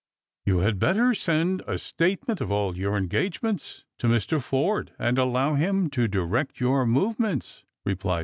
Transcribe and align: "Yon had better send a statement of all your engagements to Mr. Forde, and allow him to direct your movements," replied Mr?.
"Yon 0.47 0.63
had 0.63 0.79
better 0.79 1.13
send 1.13 1.61
a 1.67 1.77
statement 1.77 2.41
of 2.41 2.51
all 2.51 2.75
your 2.75 2.97
engagements 2.97 3.83
to 3.99 4.07
Mr. 4.07 4.41
Forde, 4.41 4.93
and 4.97 5.19
allow 5.19 5.53
him 5.53 5.91
to 5.91 6.07
direct 6.07 6.59
your 6.59 6.87
movements," 6.87 7.65
replied 7.85 8.17
Mr?. 8.19 8.19